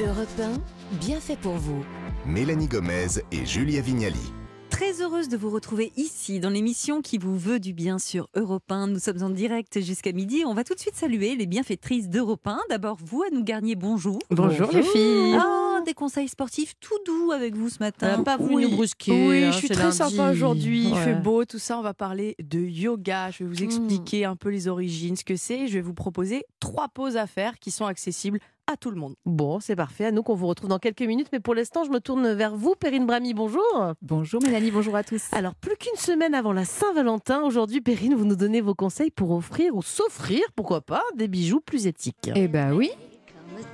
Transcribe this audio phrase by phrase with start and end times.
[0.00, 1.84] Europe 1, bien fait pour vous.
[2.24, 4.32] Mélanie Gomez et Julia Vignali.
[4.70, 8.70] Très heureuse de vous retrouver ici dans l'émission qui vous veut du bien sur Europe
[8.70, 8.86] 1.
[8.88, 10.44] Nous sommes en direct jusqu'à midi.
[10.46, 12.60] On va tout de suite saluer les bienfaitrices d'Europe 1.
[12.70, 14.18] D'abord, vous, Anne Garnier, bonjour.
[14.30, 15.36] Bonjour, les filles.
[15.44, 18.20] Oh, des conseils sportifs tout doux avec vous ce matin.
[18.20, 18.70] Euh, pas voulu Oui.
[18.70, 19.28] nous brusquer.
[19.28, 19.96] Oui, hein, je suis très lundi.
[19.96, 20.88] sympa aujourd'hui.
[20.88, 21.76] Il fait beau, tout ça.
[21.78, 23.30] On va parler de yoga.
[23.30, 25.66] Je vais vous expliquer un peu les origines, ce que c'est.
[25.66, 28.38] Je vais vous proposer trois pauses à faire qui sont accessibles
[28.72, 29.14] à tout le monde.
[29.26, 30.06] Bon, c'est parfait.
[30.06, 31.28] À nous qu'on vous retrouve dans quelques minutes.
[31.32, 33.34] Mais pour l'instant, je me tourne vers vous, Perrine Brami.
[33.34, 33.94] Bonjour.
[34.00, 35.22] Bonjour Mélanie, bonjour à tous.
[35.32, 39.30] Alors, plus qu'une semaine avant la Saint-Valentin, aujourd'hui, Perrine, vous nous donnez vos conseils pour
[39.32, 42.30] offrir ou s'offrir, pourquoi pas, des bijoux plus éthiques.
[42.34, 42.90] Eh ben oui.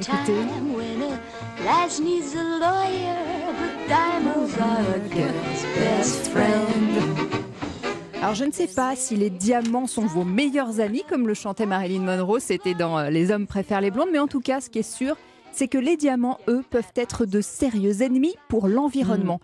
[0.00, 0.34] Écoutez.
[8.20, 11.66] Alors je ne sais pas si les diamants sont vos meilleurs amis, comme le chantait
[11.66, 14.68] Marilyn Monroe, c'était dans euh, Les hommes préfèrent les blondes, mais en tout cas, ce
[14.68, 15.16] qui est sûr,
[15.52, 19.40] c'est que les diamants, eux, peuvent être de sérieux ennemis pour l'environnement.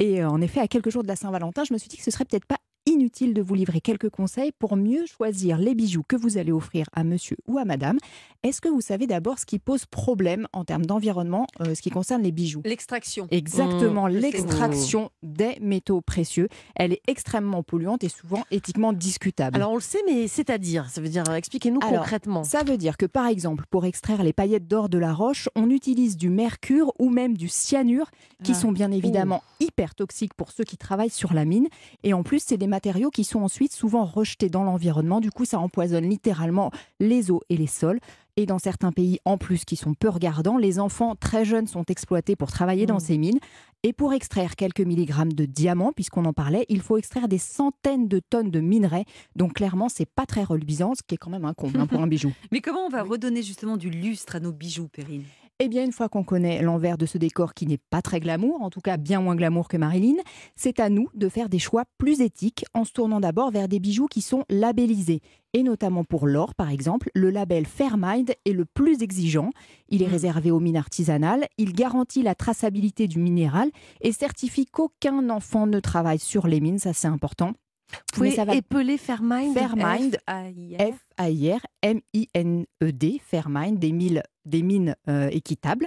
[0.00, 2.02] Et euh, en effet, à quelques jours de la Saint-Valentin, je me suis dit que
[2.02, 2.56] ce serait peut-être pas
[3.04, 6.86] inutile de vous livrer quelques conseils pour mieux choisir les bijoux que vous allez offrir
[6.94, 7.98] à monsieur ou à madame.
[8.42, 11.90] Est-ce que vous savez d'abord ce qui pose problème en termes d'environnement, euh, ce qui
[11.90, 12.62] concerne les bijoux?
[12.64, 13.28] L'extraction.
[13.30, 16.48] Exactement, Mmh, l'extraction des métaux précieux.
[16.76, 19.56] Elle est extrêmement polluante et souvent éthiquement discutable.
[19.56, 22.42] Alors, on le sait, mais c'est-à-dire, ça veut dire, euh, expliquez-nous concrètement.
[22.44, 25.68] ça veut dire que par exemple, pour extraire les paillettes d'or de la roche, on
[25.68, 28.10] utilise du mercure ou même du cyanure,
[28.42, 28.54] qui Ah.
[28.54, 31.66] sont bien évidemment hyper toxiques pour ceux qui travaillent sur la mine.
[32.02, 35.20] Et en plus, c'est des matériaux qui sont ensuite souvent rejetés dans l'environnement.
[35.20, 38.00] Du coup, ça empoisonne littéralement les eaux et les sols.
[38.36, 41.84] Et dans certains pays, en plus, qui sont peu regardants, les enfants très jeunes sont
[41.84, 43.00] exploités pour travailler dans Mm.
[43.00, 43.38] ces mines.
[43.84, 48.08] Et pour extraire quelques milligrammes de diamants, puisqu'on en parlait, il faut extraire des centaines
[48.08, 49.04] de tonnes de minerais.
[49.36, 52.00] Donc clairement, c'est pas très reluisant, ce qui est quand même un comble hein, pour
[52.00, 52.32] un bijou.
[52.50, 55.24] Mais comment on va redonner justement du lustre à nos bijoux, Perrine?
[55.60, 58.60] Eh bien, une fois qu'on connaît l'envers de ce décor qui n'est pas très glamour,
[58.62, 60.16] en tout cas bien moins glamour que Marilyn,
[60.56, 63.78] c'est à nous de faire des choix plus éthiques en se tournant d'abord vers des
[63.78, 65.20] bijoux qui sont labellisés.
[65.52, 69.50] Et notamment pour l'or, par exemple, le label Fairmind est le plus exigeant.
[69.88, 73.70] Il est réservé aux mines artisanales, il garantit la traçabilité du minéral
[74.00, 77.52] et certifie qu'aucun enfant ne travaille sur les mines, ça c'est important.
[77.92, 80.94] Vous pouvez Mais ça va épeler Fairmind Fairmind, F-A-I-R.
[80.94, 85.86] F-A-I-R, M-I-N-E-D, Fairmind, des, mille- des mines euh, équitables.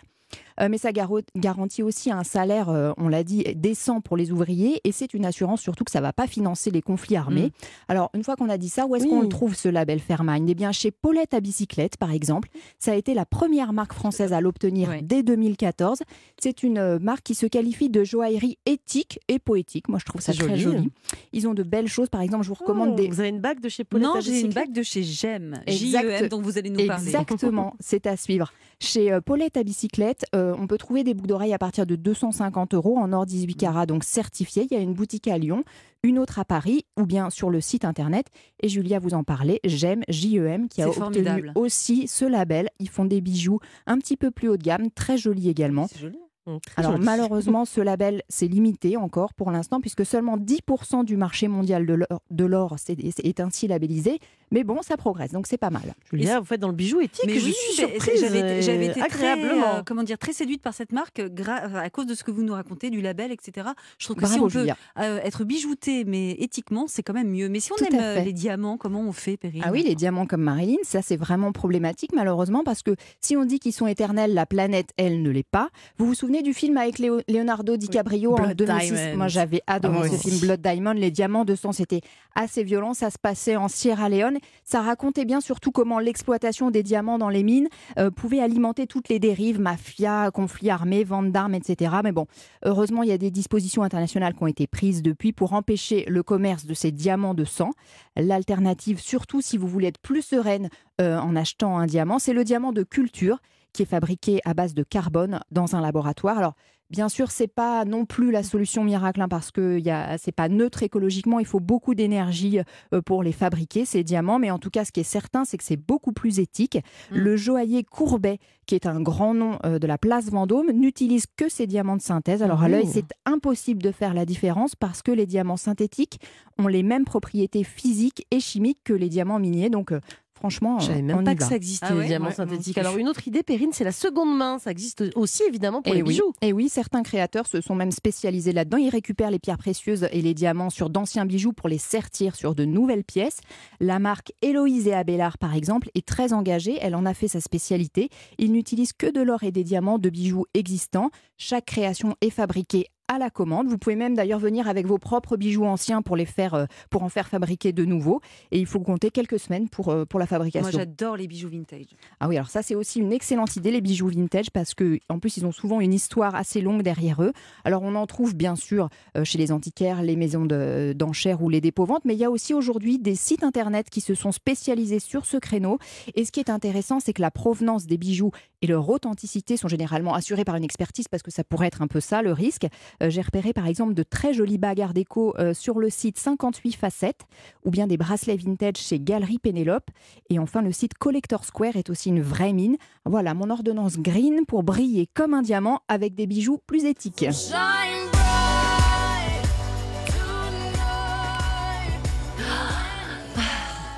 [0.60, 4.82] Euh, mais ça garantit aussi un salaire, euh, on l'a dit, décent pour les ouvriers
[4.84, 7.52] et c'est une assurance surtout que ça ne va pas financer les conflits armés.
[7.88, 9.10] Alors, une fois qu'on a dit ça, où est-ce Oui.
[9.10, 10.50] qu'on le trouve ce label Fairmind?
[10.50, 12.50] Eh bien, chez Paulette à bicyclette, par exemple.
[12.80, 16.00] Ça a été la première marque française à l'obtenir dès 2014.
[16.42, 19.90] C'est une euh, marque qui se qualifie de joaillerie éthique et poétique.
[19.90, 20.90] Moi, je trouve ça très joli.
[21.34, 22.10] Ils ont de belles choses.
[22.10, 24.16] Par exemple, je vous recommande Oh, des, Vous avez une bague de chez Paulette Non,
[24.16, 25.60] à j'ai une bicyclette bague de chez Gem.
[25.68, 26.02] Exact.
[26.10, 27.06] J-E-M, dont vous allez nous parler.
[27.06, 28.52] Exactement, c'est à suivre.
[28.80, 31.96] Chez euh, Paulette à bicyclette, euh, on peut trouver des boucles d'oreilles à partir de
[31.96, 34.68] 250 euros en or 18 carats, donc certifié.
[34.70, 35.64] Il y a une boutique à Lyon,
[36.04, 38.28] une autre à Paris, ou bien sur le site internet.
[38.62, 41.52] Et Julia vous en parlait, j'aime JEM, qui a obtenu formidable.
[41.56, 42.70] aussi ce label.
[42.80, 45.88] Ils font des bijoux un petit peu plus haut de gamme, très jolis également.
[45.88, 46.20] C'est joli.
[46.66, 47.04] Très Alors joli.
[47.06, 52.46] malheureusement, ce label, c'est limité encore pour l'instant, puisque seulement 10% du marché mondial de
[52.46, 54.20] l'or- c'est- est ainsi labellisé.
[54.52, 55.94] Mais bon, ça progresse, donc c'est pas mal.
[56.10, 57.26] Julia, vous faites dans le bijou éthique.
[57.28, 58.22] Mais je oui, suis surprise.
[58.22, 59.76] j'avais été, euh, très, agréablement.
[59.76, 62.54] euh, comment dire, très séduite par cette marque à cause de ce que vous nous
[62.54, 63.68] racontez, du label, etc.
[63.98, 64.66] Je trouve que si on peut
[65.00, 67.50] euh, être bijouté, mais éthiquement, c'est quand même mieux.
[67.50, 70.26] Mais si on Tout aime les diamants, comment on fait, Perrine Ah oui, les diamants
[70.26, 74.34] comme Marilyn, ça c'est vraiment problématique malheureusement parce que si on dit qu'ils sont éternels,
[74.34, 75.70] la planète, elle ne l'est pas.
[75.98, 79.18] Vous vous souvenez du film avec Léo- Leonardo DiCaprio en Blood 2006 Diamond.
[79.18, 80.92] Moi j'avais adoré Ah ce film Blood Diamond.
[80.94, 82.02] Les diamants de sang, c'était
[82.36, 82.94] assez violent.
[82.94, 84.38] Ça se passait en Sierra Leone.
[84.64, 87.68] Ça racontait bien surtout comment l'exploitation des diamants dans les mines
[88.00, 91.96] euh, pouvait alimenter toutes les dérives, mafia, conflits armés, vente d'armes, etc.
[92.04, 92.26] Mais bon,
[92.66, 96.24] heureusement, il y a des dispositions internationales qui ont été prises depuis pour empêcher le
[96.24, 97.72] commerce de ces diamants de sang.
[98.16, 100.70] L'alternative, surtout si vous voulez être plus sereine
[101.02, 103.40] euh, en achetant un diamant, c'est le diamant de culture
[103.78, 106.40] qui est fabriqué à base de carbone dans un laboratoire.
[106.40, 106.56] Alors,
[106.90, 109.80] bien sûr, c'est pas non plus la solution miracle hein, parce que
[110.18, 111.40] c'est pas neutre écologiquement.
[111.40, 112.60] Il faut beaucoup d'énergie
[112.94, 115.58] euh, pour les fabriquer ces diamants, mais en tout cas, ce qui est certain, c'est
[115.58, 116.78] que c'est beaucoup plus éthique.
[117.12, 117.18] Mm.
[117.18, 121.50] Le joaillier Courbet, qui est un grand nom euh, de la place Vendôme, n'utilise que
[121.50, 122.42] ces diamants de synthèse.
[122.42, 122.72] Alors à Mmh.
[122.72, 126.20] l'œil, c'est impossible de faire la différence parce que les diamants synthétiques
[126.58, 129.70] ont les mêmes propriétés physiques et chimiques que les diamants miniers.
[129.70, 130.00] Donc, euh,
[130.38, 132.34] franchement, Je savais euh, même on pas que ça existait, Ah ouais les diamants Ouais,
[132.34, 132.78] synthétiques.
[132.78, 134.60] Alors, une autre idée, Perrine, c'est la seconde main.
[134.60, 136.10] Ça existe aussi, évidemment, pour Et les Eh oui.
[136.10, 136.34] bijoux.
[136.42, 138.78] Et oui, certains créateurs se sont même spécialisés là-dedans.
[138.78, 142.56] Ils récupèrent les pierres précieuses et les diamants sur d'anciens bijoux pour les sertir sur
[142.56, 143.40] de nouvelles pièces.
[143.80, 146.78] La marque Héloïse et Abélard, par exemple, est très engagée.
[146.82, 148.10] Elle en a fait sa spécialité.
[148.38, 151.10] Ils n'utilisent que de l'or et des diamants de bijoux existants.
[151.38, 153.68] Chaque création est fabriquée à la commande.
[153.68, 157.04] Vous pouvez même d'ailleurs venir avec vos propres bijoux anciens pour les faire, euh, pour
[157.04, 158.22] en faire fabriquer de nouveaux.
[158.52, 160.72] Et il faut compter quelques semaines pour, euh, pour la Moi, fabrication.
[160.78, 161.86] j'adore les bijoux vintage.
[162.20, 165.20] Ah oui, alors ça c'est aussi une excellente idée les bijoux vintage parce que en
[165.20, 167.32] plus ils ont souvent une histoire assez longue derrière eux.
[167.64, 171.50] Alors on en trouve bien sûr euh, chez les antiquaires, les maisons de- d'enchères ou
[171.50, 175.00] les dépôts-ventes, mais il y a aussi aujourd'hui des sites internet qui se sont spécialisés
[175.00, 175.78] sur ce créneau.
[176.16, 178.32] Et ce qui est intéressant, c'est que la provenance des bijoux
[178.62, 181.88] et leur authenticité sont généralement assurées par une expertise parce que ça pourrait être un
[181.88, 182.68] peu ça le risque.
[183.02, 186.18] Euh, J'ai repéré par exemple de très jolies bagues art déco euh, sur le site
[186.18, 187.22] 58 facettes
[187.66, 189.90] ou bien des bracelets vintage chez Galerie Pénélope.
[190.30, 192.78] Et enfin, le site Collector Square est aussi une vraie mine.
[193.06, 197.26] Voilà mon ordonnance green pour briller comme un diamant avec des bijoux plus éthiques.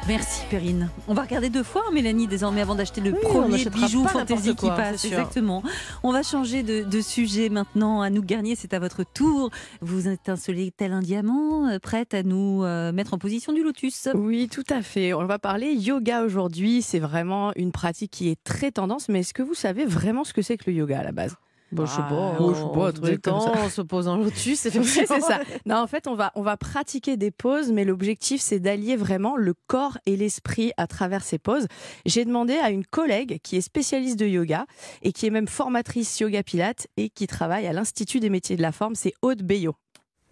[0.10, 0.90] Merci Perrine.
[1.08, 4.56] On va regarder deux fois, hein, Mélanie, désormais, avant d'acheter le Oui, premier bijou fantaisie
[4.56, 5.06] qui passe.
[5.06, 5.62] Exactement.
[6.02, 8.02] On va changer de, de sujet maintenant.
[8.02, 9.52] À nous Garnier, c'est à votre tour.
[9.82, 14.10] Vous étincelez tel un diamant, euh, prête à nous euh, mettre en position du lotus.
[14.16, 15.14] Oui, tout à fait.
[15.14, 16.82] On va parler yoga aujourd'hui.
[16.82, 19.10] C'est vraiment une pratique qui est très tendance.
[19.10, 21.36] Mais est-ce que vous savez vraiment ce que c'est que le yoga à la base?
[21.72, 23.54] Bon, je sais pas, Oh, je sais pas, un truc comme détend, ça.
[23.64, 24.72] on se pose en lotus, c'est
[25.06, 25.42] ça.
[25.66, 29.38] Non, en fait, on va, on va pratiquer des poses, mais l'objectif, c'est d'allier vraiment
[29.38, 31.68] le corps et l'esprit à travers ces poses.
[32.06, 34.66] J'ai demandé à une collègue qui est spécialiste de yoga
[35.04, 38.62] et qui est même formatrice yoga pilates et qui travaille à l'Institut des métiers de
[38.64, 39.76] la forme, c'est Aude Bayot.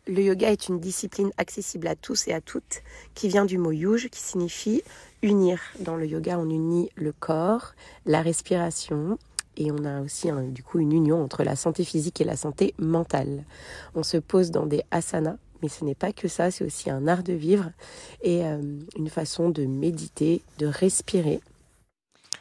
[0.07, 2.81] Le yoga est une discipline accessible à tous et à toutes,
[3.13, 4.81] qui vient du mot yuj, qui signifie
[5.21, 5.59] unir.
[5.81, 7.73] Dans le yoga, on unit le corps,
[8.05, 9.17] la respiration,
[9.57, 12.73] et on a aussi du coup une union entre la santé physique et la santé
[12.77, 13.43] mentale.
[13.95, 17.07] On se pose dans des asanas, mais ce n'est pas que ça, c'est aussi un
[17.07, 17.71] art de vivre
[18.21, 18.61] et euh,
[18.97, 21.41] une façon de méditer, de respirer.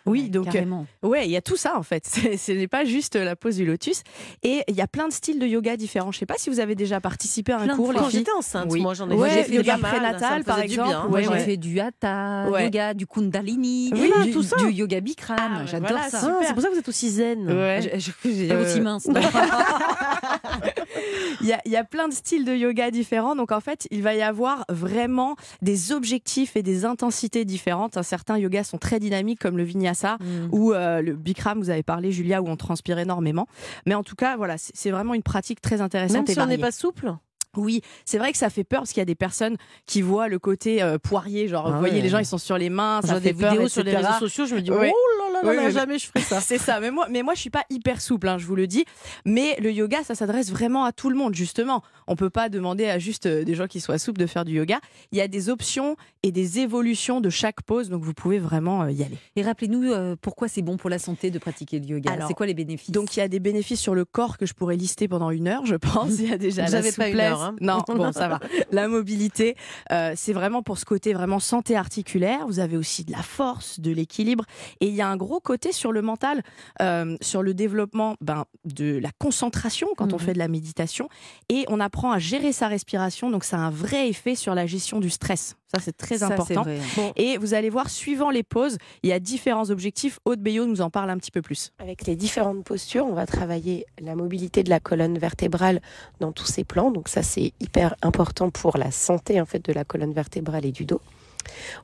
[0.07, 0.87] Oui, donc euh, Carrément.
[1.03, 2.07] ouais, il y a tout ça en fait.
[2.39, 4.03] Ce n'est pas juste la pose du lotus.
[4.43, 6.13] Et il y a plein de styles de yoga différents.
[6.13, 8.21] Je sais pas si vous avez déjà participé à un Plein cours, les Quand filles.
[8.21, 8.81] j'étais enceinte, Oui.
[8.81, 11.39] moi j'en ai Ouais, fait yoga ça me prénatal, par exemple, Ouais, j'ai ouais.
[11.41, 12.65] fait du hatha, Ouais.
[12.65, 14.57] yoga, du kundalini, Oui, du, tout ça.
[14.57, 15.37] du yoga bikram.
[15.39, 16.21] Ah, J'adore voilà, ça.
[16.23, 17.47] Ah, c'est pour ça que vous êtes aussi zen.
[17.51, 17.81] Ouais.
[17.99, 19.07] Je- Euh, aussi mince.
[21.43, 23.37] Il y, a, il y a plein de styles de yoga différents.
[23.37, 28.03] Donc en fait, il va y avoir vraiment des objectifs et des intensités différentes.
[28.03, 30.49] Certains yogas sont très dynamiques comme le vinyasa Mm.
[30.53, 33.47] ou euh, le bikram, vous avez parlé Julia, où on transpire énormément.
[33.87, 36.47] Mais en tout cas, voilà, c'est vraiment une pratique très intéressante Même et si on
[36.47, 37.13] n'est pas souple.
[37.57, 39.57] Oui, c'est vrai que ça fait peur parce qu'il y a des personnes
[39.87, 42.03] qui voient le côté euh, poirier, genre Ah vous voyez ouais.
[42.03, 44.19] les gens ils sont sur les mains, ça fait des peur, vidéos sur les réseaux
[44.19, 44.93] sociaux, je me dis, Ouais.
[44.95, 45.16] oh
[45.51, 46.41] Oui, jamais je ferai ça.
[46.47, 48.67] C'est ça, mais moi, mais moi je suis pas hyper souple, hein, je vous le
[48.67, 48.85] dis.
[49.25, 51.83] Mais le yoga, ça s'adresse vraiment à tout le monde, justement.
[52.07, 54.53] On peut pas demander à juste euh, des gens qui soient souples de faire du
[54.53, 54.81] yoga.
[55.13, 58.83] Il y a des options et des évolutions de chaque pose, donc vous pouvez vraiment
[58.83, 59.19] euh, y aller.
[59.37, 62.19] Et rappelez-nous euh, pourquoi c'est bon pour la santé de pratiquer le yoga.
[62.27, 62.91] C'est quoi les bénéfices?
[62.91, 65.49] Donc il y a des bénéfices sur le corps que je pourrais lister pendant une
[65.49, 66.19] heure, je pense.
[66.19, 67.31] Il y a déjà la avez pas une souplesse.
[67.33, 67.57] heure, hein.
[67.61, 68.41] Non, bon, ça va.
[68.73, 69.57] La mobilité,
[69.93, 72.47] euh, c'est vraiment pour ce côté vraiment santé articulaire.
[72.47, 74.45] Vous avez aussi de la force, de l'équilibre,
[74.81, 76.43] et il y a un gros côté sur le mental,
[76.83, 80.23] euh, sur le développement ben, de la concentration quand on Mhm.
[80.23, 81.09] fait de la méditation,
[81.49, 83.31] et on apprend à gérer sa respiration.
[83.31, 85.57] Donc ça a un vrai effet sur la gestion du stress.
[85.75, 86.63] Ça c'est très Ça, important.
[86.63, 86.81] vrai.
[87.17, 90.21] Et vous allez voir, suivant les poses, il y a différents objectifs.
[90.25, 91.73] Aude Bayot nous en parle un petit peu plus.
[91.79, 95.81] Avec les différentes postures, on va travailler la mobilité de la colonne vertébrale
[96.21, 96.91] dans tous ses plans.
[96.93, 100.73] Donc ça, c'est hyper important pour la santé en fait de la colonne vertébrale et
[100.73, 101.01] du dos.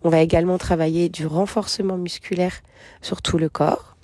[0.02, 2.60] On va également travailler du renforcement musculaire
[3.00, 3.96] sur tout le corps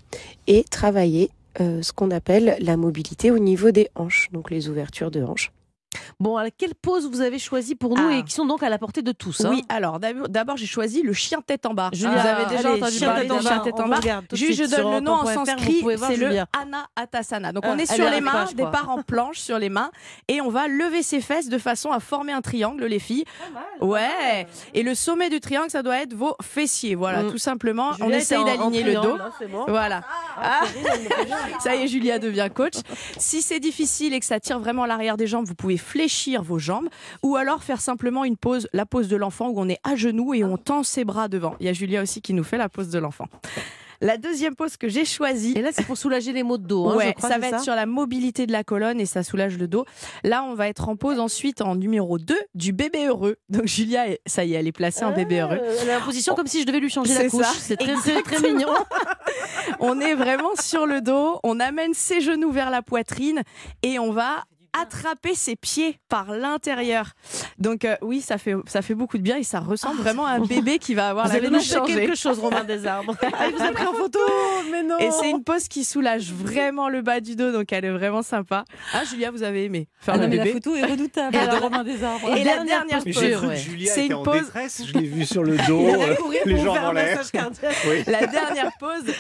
[0.47, 5.11] et travailler euh, ce qu'on appelle la mobilité au niveau des hanches, donc les ouvertures
[5.11, 5.53] de hanches.
[6.21, 8.17] Bon, alors, quelle pose vous avez choisi pour nous Ah.
[8.17, 11.03] et qui sont donc à la portée de tous hein Oui, alors d'abord, j'ai choisi
[11.03, 11.91] le chien tête en bas.
[11.93, 14.01] Julia, vous avez déjà allez, entendu chien parler tête du en chien tête en bas
[14.33, 16.47] Juste, je donne le nom en sanskrit, c'est le Julia.
[16.61, 17.53] Anahatasana.
[17.53, 18.53] Donc Ah, on est elle sur est les mains, quoi.
[18.55, 19.91] départ en planche sur les mains,
[20.29, 23.25] et on va lever ses fesses de façon à former un triangle, les filles.
[23.81, 24.47] Ouais.
[24.75, 26.95] Et le sommet du triangle, ça doit être vos fessiers.
[26.95, 27.31] Voilà, Mm.
[27.31, 27.91] tout simplement.
[28.01, 29.17] on essaye d'aligner le dos.
[29.21, 29.65] hein, bon.
[29.69, 30.03] Voilà.
[30.41, 30.61] Ah.
[31.61, 32.75] Ça y est, Julia devient coach.
[33.19, 36.59] Si c'est difficile et que ça tire vraiment l'arrière des jambes, vous pouvez fléchir vos
[36.59, 36.89] jambes
[37.23, 40.35] ou alors faire simplement une pause, la pose de l'enfant où on est à genoux
[40.35, 41.55] et on tend ses bras devant.
[41.61, 43.27] Il y a Julia aussi qui nous fait la pose de l'enfant.
[44.01, 45.55] La deuxième pose que j'ai choisie.
[45.57, 46.89] Et là, c'est pour soulager les maux de dos.
[46.89, 49.25] hein, ouais, je crois, ça va être sur la mobilité de la colonne et ça
[49.25, 49.87] soulage le dos.
[50.23, 53.39] Là, on va être en pause ensuite en numéro 2 du bébé heureux.
[53.49, 55.59] Donc Julia, ça y est, elle est placée en bébé heureux.
[55.61, 57.45] Euh, Elle a la position comme si je devais lui changer la couche.
[57.59, 58.69] C'est très, très, très mignon.
[59.81, 63.43] On est vraiment sur le dos, on amène ses genoux vers la poitrine
[63.83, 64.45] et on va
[64.81, 67.13] attraper ses pieds par l'intérieur.
[67.59, 70.33] Donc euh, oui, ça fait ça fait beaucoup de bien et ça ressemble vraiment à
[70.33, 73.17] un bébé qui va avoir Vous la avez quelque chose, Romain Desarbres.
[73.41, 74.19] Ah, il vous a pris en photo
[74.73, 77.85] Mais non Et c'est une pose qui soulage vraiment le bas du dos, donc elle
[77.85, 78.65] est vraiment sympa.
[78.93, 81.37] Ah Julia, vous avez aimé faire Ah le mais la bébé photo est redoutable.
[81.37, 82.35] Et de Romain Desarbres.
[82.37, 83.55] Et la dernière Mais pose, j'ai cru ouais.
[83.55, 84.83] que Julia C'est était une en pause- détresse.
[84.87, 87.21] Je l'ai vu sur le dos, euh, les jambes en l'air.
[87.89, 88.03] Oui.
[88.07, 88.71] La dernière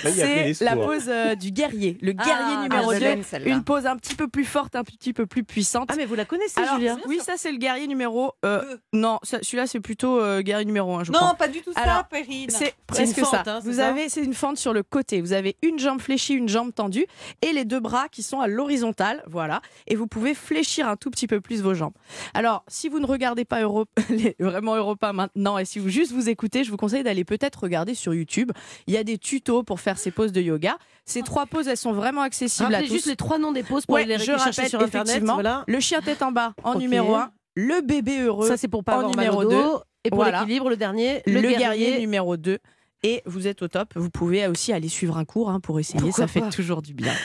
[0.04, 1.98] les c'est la pose euh, du guerrier.
[2.00, 3.04] Le Ah, guerrier numéro ah, je 2.
[3.04, 3.50] l'aime, celle-là.
[3.50, 5.88] Une pose un petit peu plus forte, un petit peu plus puissante.
[5.90, 8.33] Ah, mais vous la connaissez, Alors, Julia oui, ça c'est le guerrier numéro.
[8.45, 11.35] euh, non, ça- celui-là c'est plutôt euh, guerrier numéro 1, je Non, crois.
[11.35, 12.50] pas du tout ça, Alors, Perrine.
[12.50, 13.43] C'est presque ça.
[13.47, 15.21] hein, c'est vous ça avez, c'est une fente sur le côté.
[15.21, 17.07] Vous avez une jambe fléchie, une jambe tendue,
[17.43, 19.61] et les deux bras qui sont à l'horizontale, voilà.
[19.87, 21.95] Et vous pouvez fléchir un tout petit peu plus vos jambes.
[22.35, 23.61] Alors, si vous ne regardez pas
[24.11, 27.61] les- vraiment Europa maintenant, et si vous juste vous écoutez, je vous conseille d'aller peut-être
[27.62, 28.52] regarder sur YouTube.
[28.87, 30.76] Il y a des tutos pour faire ces poses de yoga.
[31.07, 32.95] Ces trois poses, elles sont vraiment accessibles à Rappelez tous.
[32.97, 35.09] juste les trois noms des poses pour Ouais, aller les je chercher rappelle sur Internet.
[35.09, 35.64] effectivement Voilà.
[35.66, 36.80] le chien tête en bas en Ok.
[36.80, 39.80] numéro 1, le bébé heureux Ça, c'est pour pas en avoir mal au numéro dos.
[40.04, 40.40] Et pour Voilà.
[40.40, 41.99] l'équilibre, le dernier, le, le, guerrier.
[41.99, 42.59] numéro 2
[43.04, 43.92] et vous êtes au top.
[43.95, 46.83] Vous pouvez aussi aller suivre un cours hein, pour essayer, Pourquoi ça fait pas toujours
[46.83, 47.12] du bien.